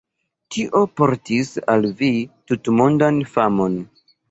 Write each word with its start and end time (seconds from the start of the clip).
Tio 0.53 0.81
portis 1.01 1.51
al 1.75 1.85
vi 2.01 2.11
tutmondan 2.53 3.23
famon. 3.37 3.81